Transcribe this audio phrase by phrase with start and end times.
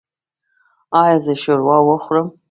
[1.01, 2.27] ایا زه شوروا وخورم؟